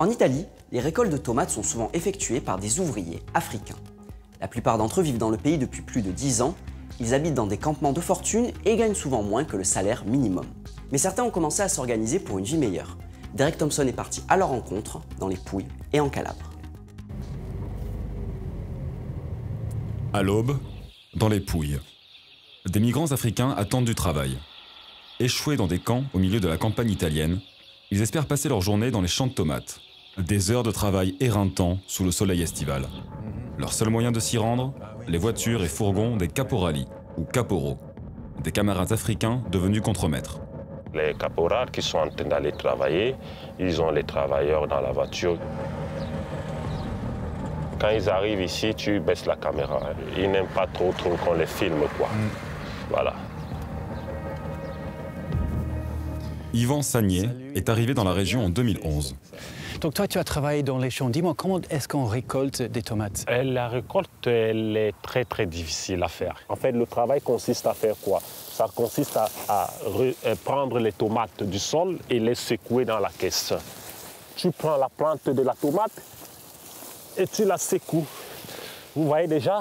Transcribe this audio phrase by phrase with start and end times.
[0.00, 3.74] En Italie, les récoltes de tomates sont souvent effectuées par des ouvriers africains.
[4.40, 6.54] La plupart d'entre eux vivent dans le pays depuis plus de 10 ans,
[7.00, 10.46] ils habitent dans des campements de fortune et gagnent souvent moins que le salaire minimum.
[10.92, 12.96] Mais certains ont commencé à s'organiser pour une vie meilleure.
[13.34, 16.52] Derek Thompson est parti à leur rencontre dans les Pouilles et en Calabre.
[20.12, 20.58] À l'aube,
[21.14, 21.80] dans les Pouilles,
[22.66, 24.38] des migrants africains attendent du travail.
[25.18, 27.40] Échoués dans des camps au milieu de la campagne italienne,
[27.90, 29.80] ils espèrent passer leur journée dans les champs de tomates.
[30.26, 32.86] Des heures de travail éreintants sous le soleil estival.
[33.56, 34.74] Leur seul moyen de s'y rendre,
[35.06, 37.78] les voitures et fourgons des caporali, ou caporaux,
[38.42, 40.40] des camarades africains devenus contremaîtres.
[40.92, 43.14] Les caporales qui sont en train d'aller travailler,
[43.60, 45.38] ils ont les travailleurs dans la voiture.
[47.80, 49.78] Quand ils arrivent ici, tu baisses la caméra.
[50.16, 52.08] Ils n'aiment pas trop, trop qu'on les filme, quoi.
[52.90, 53.14] Voilà.
[56.54, 59.14] Yvan Sagné est arrivé dans la région en 2011.
[59.80, 61.10] Donc toi, tu as travaillé dans les champs.
[61.10, 63.24] Dis-moi, comment est-ce qu'on récolte des tomates?
[63.30, 66.34] Et La récolte, elle est très très difficile à faire.
[66.48, 68.20] En fait, le travail consiste à faire quoi?
[68.22, 69.16] Ça consiste
[69.48, 70.12] à, euh,
[70.44, 73.52] prendre les tomates du sol et les secouer dans la caisse.
[74.34, 75.92] Tu prends la plante de la tomate
[77.16, 78.06] et tu la secoues.
[78.96, 79.60] Vous voyez déjà,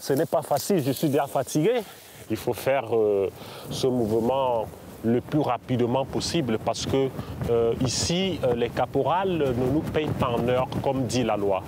[0.00, 1.80] ce n'est pas facile, je suis déjà fatigué.
[2.28, 3.30] Il faut faire euh,
[3.70, 4.66] ce mouvement
[5.04, 7.08] le plus rapidement possible parce que
[7.50, 11.62] euh, ici, euh, les caporales ne nous payent pas en heure comme dit la loi.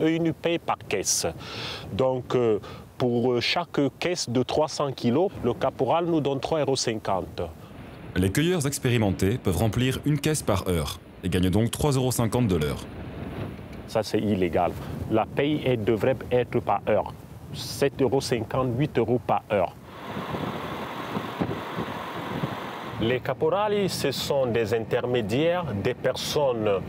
[0.00, 1.26] Eux, ils nous payent par caisse.
[1.92, 2.58] Donc, euh,
[2.98, 7.50] pour chaque caisse de 300 kilos, le caporal nous donne 3,50 euros.
[8.16, 12.56] Les cueilleurs expérimentés peuvent remplir une caisse par heure et gagnent donc 3,50 euros de
[12.56, 12.78] l'heure.
[13.88, 14.72] Ça, c'est illégal.
[15.10, 17.12] La paye elle devrait être par heure.
[17.54, 18.20] 7,50 euros,
[18.78, 19.74] 8 euros par heure.
[23.00, 26.80] Les caporali, ce sont des intermédiaires, des personnes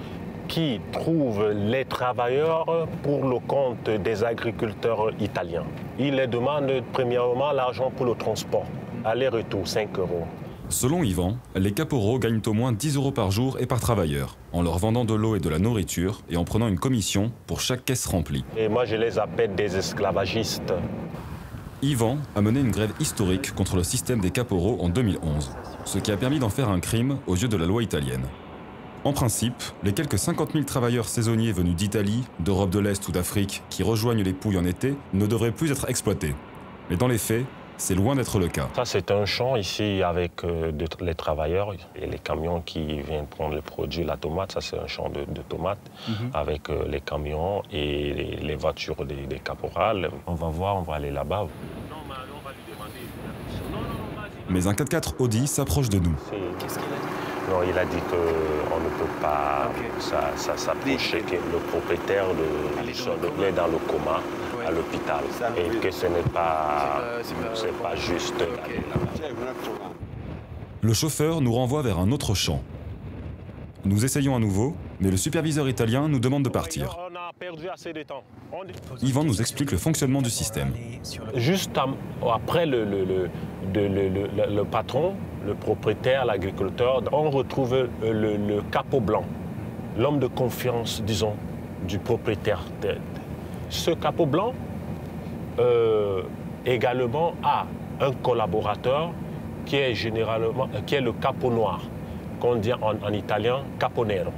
[0.47, 5.66] qui trouvent les travailleurs pour le compte des agriculteurs italiens.
[6.00, 8.66] Ils les demandent premièrement l'argent pour le transport.
[9.03, 10.25] Aller-retour, 5 euros.
[10.69, 14.62] Selon Yvan, les caporaux gagnent au moins 10 euros par jour et par travailleur, en
[14.62, 17.84] leur vendant de l'eau et de la nourriture et en prenant une commission pour chaque
[17.84, 18.46] caisse remplie.
[18.56, 20.73] Et moi, je les appelle des esclavagistes.
[21.84, 25.51] Yvan a mené une grève historique contre le système des caporaux en 2011,
[25.88, 28.25] ce qui a permis d'en faire un crime aux yeux de la loi italienne.
[29.03, 33.64] En principe, les quelques 50 000 travailleurs saisonniers venus d'Italie, d'Europe de l'Est ou d'Afrique
[33.70, 36.36] qui rejoignent les Pouilles en été ne devraient plus être exploités.
[36.90, 37.46] Mais dans les faits,
[37.78, 38.68] c'est loin d'être le cas.
[38.76, 43.28] Ça, c'est un champ ici avec euh, de- les travailleurs et les camions qui viennent
[43.28, 44.52] prendre le produit, la tomate.
[44.53, 45.78] Ça, c'est un champ de, de tomates
[46.34, 50.09] avec euh, les camions et les, les voitures des, des caporales.
[50.26, 51.47] On va voir, on va aller là-bas.
[54.50, 56.16] Mais un 4x4 Audi s'approche de nous.
[57.50, 59.69] Non, il a dit qu'on ne peut pas
[60.00, 63.12] ça- ça s'approcher, que le propriétaire de son
[63.44, 64.22] est dans le coma
[64.66, 65.22] à l'hôpital
[65.58, 67.02] et que ce n'est pas,
[67.53, 68.35] c'est pas juste.
[70.81, 72.62] Le chauffeur nous renvoie vers un autre champ.
[73.85, 76.97] Nous essayons à nouveau, mais le superviseur italien nous demande de partir.
[77.47, 78.24] On a perdu assez de temps.
[78.52, 78.74] On dit-
[79.09, 80.74] Yvan nous explique le fonctionnement du système.
[81.35, 81.78] Juste
[82.30, 85.13] après le, patron,
[85.46, 89.24] le propriétaire, l'agriculteur, on retrouve euh, le, capot blanc,
[89.97, 91.35] l'homme de confiance, disons,
[91.88, 92.63] du propriétaire.
[93.69, 94.53] Ce capot blanc
[95.59, 96.24] euh,
[96.66, 97.66] également a
[98.02, 99.12] un collaborateur
[99.66, 101.81] qui est généralement, qui est le capot noir,
[102.40, 104.31] qu'on dit en, en italien caponero.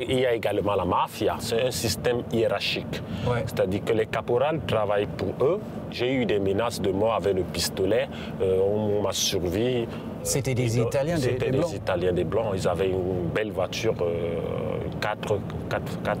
[0.00, 3.02] Il y a également la mafia, c'est un système hiérarchique.
[3.26, 3.42] Ouais.
[3.46, 5.60] C'est-à-dire que les caporales travaillent pour eux.
[5.90, 8.08] J'ai eu des menaces de mort avec le pistolet,
[8.40, 9.86] euh, on m'a survécu.
[10.24, 11.72] C'était des Italiens, des- C'était des des, Blancs.
[11.74, 12.46] Italiens, des Blancs.
[12.54, 14.36] Ils avaient une belle voiture, euh,
[15.00, 15.38] 4
[15.68, 16.18] 4 4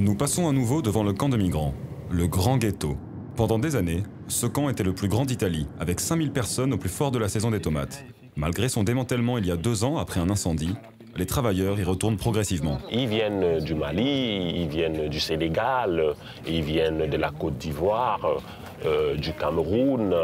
[0.00, 1.74] Nous passons à nouveau devant le camp de migrants,
[2.10, 2.96] le Grand Ghetto.
[3.36, 6.88] Pendant des années, ce camp était le plus grand d'Italie, avec 5000 personnes au plus
[6.90, 8.04] fort de la saison des tomates.
[8.36, 10.74] Malgré son démantèlement il y a deux ans après un incendie,
[11.16, 12.78] les travailleurs y retournent progressivement.
[12.90, 16.14] Ils viennent du Mali, ils viennent du Sénégal,
[16.46, 18.40] ils viennent de la Côte d'Ivoire,
[18.86, 20.14] euh, du Cameroun,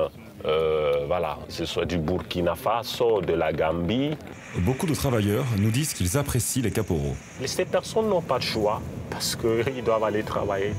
[0.44, 4.16] euh, voilà, ce soit du Burkina Faso, de la Gambie.
[4.60, 7.16] Beaucoup de travailleurs nous disent qu'ils apprécient les caporaux.
[7.44, 8.80] Ces personnes n'ont pas de choix
[9.10, 10.72] parce qu'ils doivent aller travailler.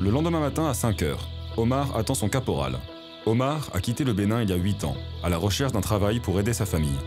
[0.00, 2.78] Le lendemain matin à 5 heures, Omar attend son caporal.
[3.26, 4.94] Omar a quitté le Bénin il y a 8 ans,
[5.24, 6.98] à la recherche d'un travail pour aider sa famille.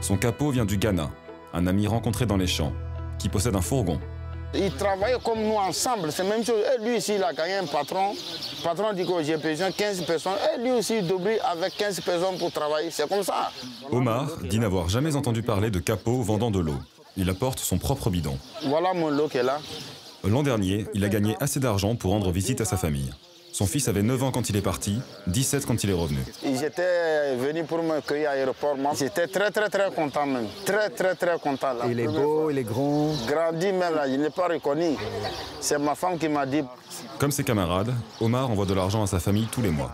[0.00, 1.08] Son capot vient du Ghana,
[1.52, 2.72] un ami rencontré dans les champs,
[3.20, 4.00] qui possède un fourgon.
[4.56, 6.60] Ils travaillaient comme nous ensemble, c'est la même chose.
[6.76, 8.12] Et lui ici, il a gagné un patron.
[8.12, 10.34] Le patron dit que j'ai besoin de 15 personnes.
[10.54, 12.90] Et lui aussi, il double avec 15 personnes pour travailler.
[12.90, 13.50] C'est comme ça.
[13.90, 16.76] Omar dit n'avoir jamais entendu parler de capot vendant de l'eau.
[17.16, 18.38] Il apporte son propre bidon.
[18.66, 19.58] Voilà mon lot qui est là.
[20.22, 23.10] L'an dernier, il a gagné assez d'argent pour rendre visite à sa famille.
[23.54, 24.98] Son fils avait 9 ans quand il est parti,
[25.28, 26.18] 17 quand il est revenu.
[26.44, 28.76] Ils étaient venus pour me cueillir à l'aéroport.
[28.98, 30.48] J'étais très, très, très content même.
[30.64, 31.72] Très, très, très content.
[31.72, 31.84] Là.
[31.88, 33.14] Il est beau, il est grand.
[33.28, 34.96] Grandi même là, il n'est pas reconnu.
[35.60, 36.64] C'est ma femme qui m'a dit.
[37.20, 39.92] Comme ses camarades, Omar envoie de l'argent à sa famille tous les mois.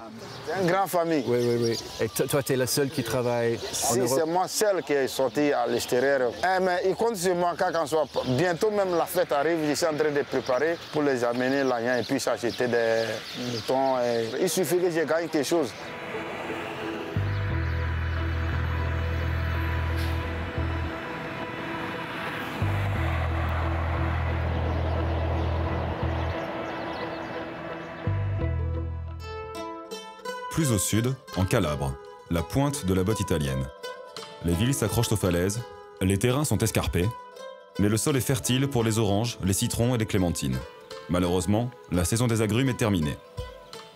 [0.54, 1.24] C'est une grande famille.
[1.26, 1.78] Oui, oui, oui.
[2.04, 4.92] Et to- toi, tu es la seule qui travaille en Si c'est moi seul qui
[4.94, 6.30] est sorti à l'extérieur.
[6.42, 8.06] Eh, mais il compte sur moi quand on soit.
[8.28, 11.98] Bientôt même la fête arrive, je suis en train de préparer pour les amener là
[11.98, 13.04] et puis s'acheter des
[13.52, 13.98] moutons.
[13.98, 15.70] et- Il suffit que je gagne quelque chose.
[30.50, 31.94] Plus au sud, en Calabre,
[32.28, 33.68] la pointe de la botte italienne.
[34.44, 35.60] Les villes s'accrochent aux falaises,
[36.00, 37.08] les terrains sont escarpés,
[37.78, 40.58] mais le sol est fertile pour les oranges, les citrons et les clémentines.
[41.08, 43.16] Malheureusement, la saison des agrumes est terminée.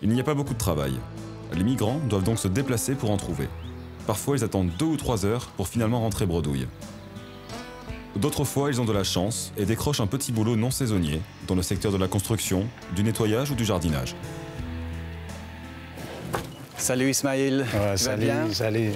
[0.00, 0.94] Il n'y a pas beaucoup de travail.
[1.54, 3.48] Les migrants doivent donc se déplacer pour en trouver.
[4.06, 6.68] Parfois, ils attendent deux ou trois heures pour finalement rentrer bredouille.
[8.14, 11.56] D'autres fois, ils ont de la chance et décrochent un petit boulot non saisonnier dans
[11.56, 14.14] le secteur de la construction, du nettoyage ou du jardinage.
[16.84, 17.60] Salut Ismaël.
[17.60, 18.90] Ouais, tu vas salut, bien salut.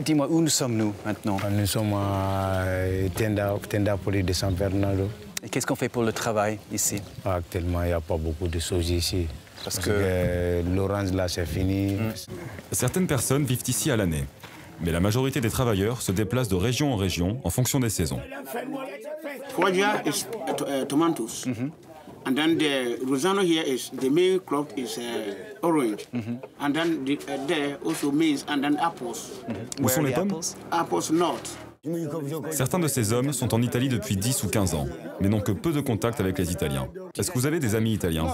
[0.00, 5.08] Dis-moi, où nous sommes-nous maintenant Nous sommes à euh, Tenda, Tenda Police de San Fernando.
[5.42, 7.00] Et qu'est-ce qu'on fait pour le travail ici?
[7.24, 9.26] Actuellement, il n'y a pas beaucoup de choses ici.
[9.64, 11.96] Parce Parce que- que, l'orange, là, c'est fini.
[12.70, 14.26] Certaines personnes vivent ici à l'année,
[14.82, 18.20] mais la majorité des travailleurs se déplacent de région en région en fonction des saisons.
[22.26, 26.06] And then the Rosano here is the main crop is uh, orange.
[26.60, 29.30] And then the, uh, there also maize and then apples.
[29.82, 30.32] Où sont les pommes?
[30.70, 31.12] apples?
[32.50, 34.86] Certains de ces hommes sont en Italie depuis 10 ou 15 ans,
[35.20, 36.88] mais n'ont que peu de contact avec les Italiens.
[37.18, 38.26] Est-ce que vous avez des amis italiens?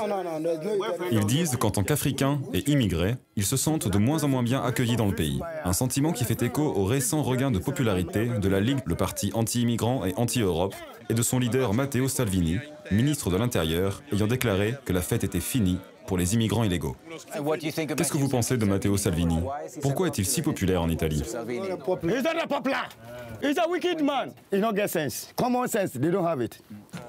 [1.10, 4.62] Ils disent qu'en tant qu'Africains et immigrés, ils se sentent de moins en moins bien
[4.62, 5.40] accueillis dans le pays.
[5.64, 9.32] Un sentiment qui fait écho au récent regain de popularité de la Ligue, le parti
[9.34, 10.74] anti-immigrant et anti-Europe,
[11.08, 12.58] et de son leader Matteo Salvini,
[12.90, 16.96] ministre de l'Intérieur, ayant déclaré que la fête était finie pour les immigrants illégaux.
[17.08, 19.38] Qu'est-ce que vous pensez de Matteo Salvini?
[19.80, 21.22] Pourquoi est-il si populaire en Italie?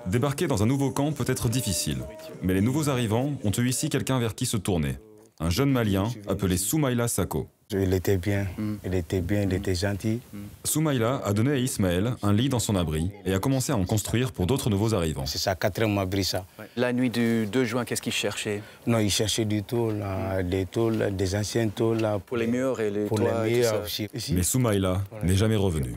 [0.06, 1.98] Débarquer dans un nouveau camp peut être difficile,
[2.42, 4.98] mais les nouveaux arrivants ont eu ici quelqu'un vers qui se tourner.
[5.40, 7.48] Un jeune Malien appelé Soumaïla Sako.
[7.74, 8.48] Il était bien,
[8.86, 10.20] il était bien, il était gentil.
[10.64, 13.86] Soumaïla a donné à Ismaël un lit dans son abri et a commencé à en
[13.86, 15.26] construire pour d'autres nouveaux arrivants.
[15.26, 16.46] C'est sa quatrième abri, ça.
[16.76, 20.66] La nuit du 2 juin, qu'est-ce qu'ils cherchaient Non, il cherchait du tôle, là, des
[20.66, 22.00] tôles, des anciens tôles.
[22.02, 23.82] Là, Pour les murs et les pour toits les et tout murs ça.
[23.84, 24.08] aussi.
[24.14, 25.94] Ici, Mais Soumaïla n'est jamais revenu.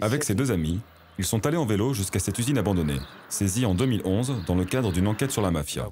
[0.00, 0.80] Avec ses deux amis,
[1.18, 2.98] ils sont allés en vélo jusqu'à cette usine abandonnée,
[3.28, 5.88] saisie en 2011 dans le cadre d'une enquête sur la mafia.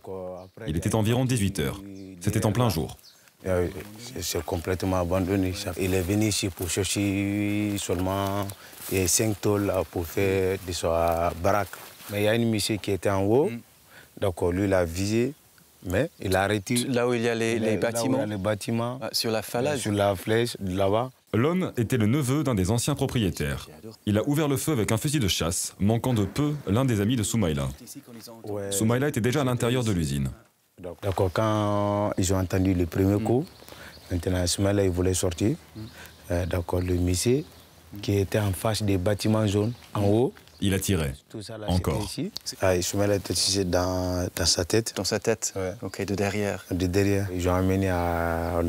[0.67, 1.81] Il était environ 18 heures.
[2.21, 2.97] C'était en plein jour.
[3.47, 3.69] Euh,
[4.21, 5.53] c'est- complètement abandonné.
[5.79, 8.47] Il est venu ici pour chercher seulement
[8.93, 11.69] eh, cinq tôles pour faire de sa baraque.
[12.11, 13.51] Mais il y a une monsieur qui était en haut.
[14.21, 15.33] Donc lui, il a visé,
[15.85, 16.77] mais il a arrêté.
[16.89, 18.37] Là où il y a les, Là- les là où il y a bâtiments, les
[18.39, 18.99] bâtiments.
[19.03, 19.81] ah, sur la falaise.
[19.81, 21.11] Sur la flèche, là-bas.
[21.35, 23.69] L'homme était le neveu d'un des anciens propriétaires.
[24.07, 27.01] Il a ouvert le feu avec un fusil de chasse, manquant de peu l'un des
[27.01, 27.69] amis de Soumaïla.
[28.45, 28.71] Ouais.
[28.71, 30.31] Soumaïla était déjà à l'intérieur de l'usine.
[31.03, 33.45] D'accord, quand ils ont entendu le premier coup,
[34.11, 35.57] maintenant Ismaël il voulait sortir.
[36.31, 37.45] Euh, D'accord, le monsieur
[38.03, 40.35] qui était en face des bâtiments jaunes, en haut.
[40.61, 41.13] Il a tiré.
[41.29, 42.09] Tout ça là, Encore.
[42.09, 42.57] c'était ici.
[42.61, 44.95] Ah, Ismaël était ici dans, dans sa tête.
[44.97, 45.75] Dans sa tête Ouais.
[45.83, 46.65] Ok, de derrière.
[46.71, 47.29] de derrière.
[47.33, 48.61] Ils ont amené à,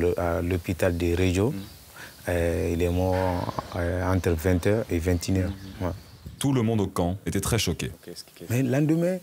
[0.44, 1.54] l'hôpital de Région.
[2.28, 3.16] Euh, il est mort
[3.78, 5.46] euh, entre 20h et 21h.
[5.82, 5.90] Ouais.
[6.38, 7.92] Tout le monde au camp était très choqué.
[8.50, 9.18] Mais le lendemain,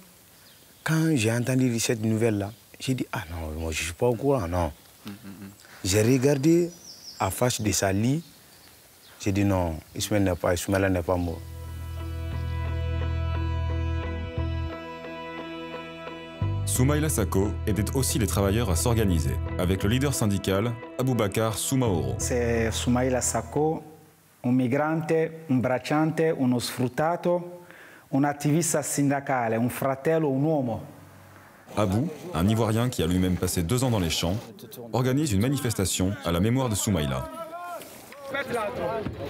[0.82, 2.52] quand j'ai entendu cette nouvelle-là,
[2.84, 4.72] j'ai dit Ah non, moi je ne suis pas au courant, non.
[5.84, 6.68] J'ai regardé
[7.20, 8.24] à face de sa lit.
[9.20, 11.40] J'ai dit non, Ismaël n'est pas, Ismaël n'est pas mort.
[16.66, 22.16] Soumaïla Sako aidait aussi les travailleurs à s'organiser, avec le leader syndical Aboubakar Soumaoro.
[22.18, 23.80] Se Soumaïla Sacco,
[24.42, 25.12] un migrante,
[25.48, 27.60] un bracciante, uno sfruttato,
[28.12, 30.82] un attivista sindacale, un fratello, un uomo.
[31.76, 34.36] Abou, un Ivoirien qui a lui-même passé deux ans dans les champs,
[34.92, 37.28] organise une manifestation à la mémoire de Soumaïla.
[38.32, 38.84] aspetta l'altro.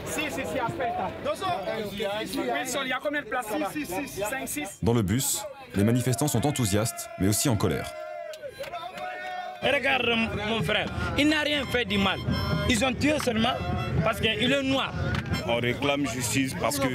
[0.04, 1.11] Sì, sì, sì, aspetta.
[2.54, 4.78] Wilson, il y a combien de places là 5, 6.
[4.82, 5.44] Dans le bus,
[5.75, 7.90] les manifestants sont enthousiastes, mais aussi en colère.
[9.62, 10.06] Regarde
[10.49, 12.18] mon frère, il n'a rien fait du mal.
[12.68, 13.54] Ils ont tué seulement
[14.02, 14.92] parce qu'il est noir.
[15.46, 16.88] On réclame justice parce que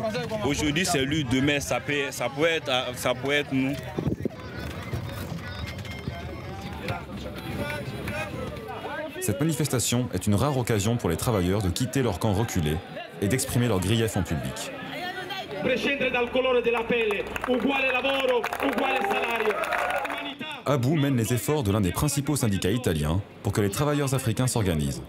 [0.46, 3.74] aujourd'hui c'est lui, demain ça peut, ça peut être, ça peut être nous.
[9.28, 12.78] Cette manifestation est une rare occasion pour les travailleurs de quitter leur camp reculé
[13.22, 14.72] et d'exprimer leurs griefs en public.
[20.66, 24.48] Abou mène les efforts de l'un des principaux syndicats italiens pour que les travailleurs africains
[24.48, 25.04] s'organisent.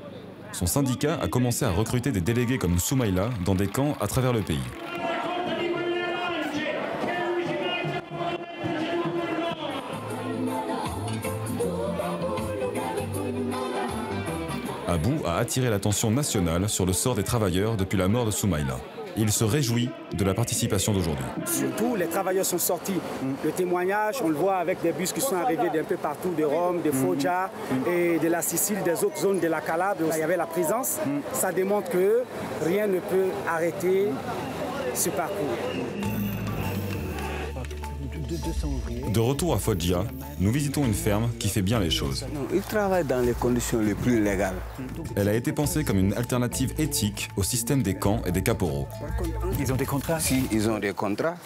[0.50, 4.32] Son syndicat a commencé à recruter des délégués comme Soumaïla dans des camps à travers
[4.32, 4.58] le pays.
[14.98, 18.78] Abou a attiré l'attention nationale sur le sort des travailleurs depuis la mort de Soumaïla.
[19.16, 21.24] Il se réjouit de la participation d'aujourd'hui.
[21.46, 22.98] Surtout, les travailleurs sont sortis.
[23.44, 26.42] Le témoignage, on le voit avec des bus qui sont arrivés d'un peu partout, de
[26.42, 27.48] Rome, de Foggia
[27.86, 30.00] et de la Sicile, des autres zones de la Calabre.
[30.12, 30.98] Il y avait la présence.
[31.32, 32.24] Ça démontre que
[32.64, 34.08] rien ne peut arrêter
[34.94, 35.56] ce parcours.
[39.12, 40.04] De retour à Foggia,
[40.38, 42.26] nous visitons une ferme qui fait bien les choses.
[42.52, 44.56] Ils travaillent dans les conditions les plus légales.
[45.16, 48.86] Elle a été pensée comme une alternative éthique au système des camps et des caporaux.
[49.58, 51.36] Ils ont des contrats Si, ils ont des contrats.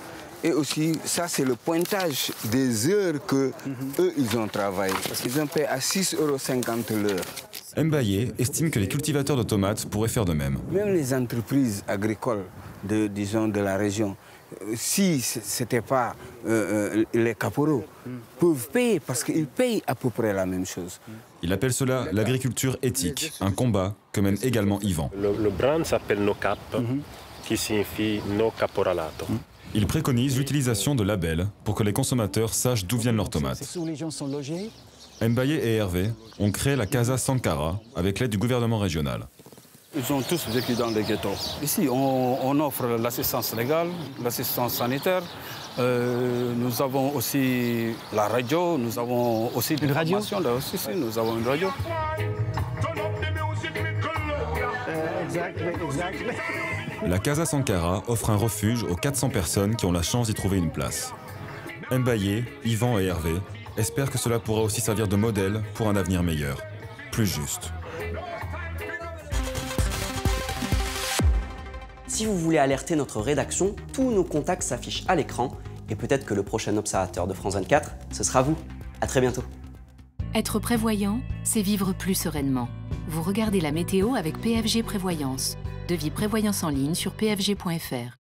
[0.45, 3.53] Et aussi, ça, c'est le pointage des heures que
[4.01, 4.95] eux, ils ont travaillé.
[5.25, 7.85] Ils ont payé à 6,50 euros l'heure.
[7.85, 10.59] Mbaye estime que les cultivateurs de tomates pourraient faire de même.
[10.73, 12.45] Même les entreprises agricoles,
[12.83, 14.17] de, disons, de la région,
[14.75, 16.15] si ce n'était pas
[16.47, 17.85] euh, euh, les caporaux,
[18.39, 21.01] peuvent payer parce qu'ils payent à peu près la même chose.
[21.43, 25.11] Il appelle cela l'agriculture éthique, un combat que mène également Yvan.
[25.17, 26.59] Le, le brand s'appelle No Cap,
[27.45, 29.27] qui signifie No Caporalato.
[29.75, 33.63] Il préconise l'utilisation de labels pour que les consommateurs sachent d'où viennent leurs tomates.
[33.63, 34.71] C'est où les gens sont logés?
[35.21, 39.27] Mbaye et Hervé ont créé la Casa Sankara avec l'aide du gouvernement régional.
[39.95, 41.37] Ils ont tous vécu dans les ghettos.
[41.63, 43.89] Ici, on, on offre l'assistance légale,
[44.23, 45.23] l'assistance sanitaire.
[45.79, 51.19] Euh, nous avons aussi la radio, nous avons aussi Une radio là aussi, si, nous
[51.19, 51.69] avons une radio.
[57.07, 60.57] La Casa Sankara offre un refuge aux 400 personnes qui ont la chance d'y trouver
[60.59, 61.13] une place.
[61.91, 63.35] Mbaye, Yvan et Hervé
[63.77, 66.63] espèrent que cela pourra aussi servir de modèle pour un avenir meilleur,
[67.11, 67.73] plus juste.
[72.23, 75.59] Si vous voulez alerter notre rédaction, tous nos contacts s'affichent à l'écran
[75.91, 78.55] et peut-être que le prochain observateur de France 24, ce sera vous.
[79.01, 79.43] À très bientôt.
[80.33, 82.69] Être prévoyant, c'est vivre plus sereinement.
[83.09, 85.57] Vous regardez la météo avec PFG Prévoyance.
[85.89, 88.17] Devis prévoyance en ligne sur pfg.fr.